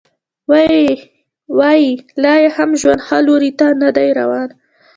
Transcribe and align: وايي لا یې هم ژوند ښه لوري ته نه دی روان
وايي 1.57 1.91
لا 2.23 2.33
یې 2.41 2.47
هم 2.55 2.69
ژوند 2.81 3.01
ښه 3.07 3.17
لوري 3.27 3.51
ته 3.59 3.67
نه 3.81 3.89
دی 3.95 4.07
روان 4.19 4.49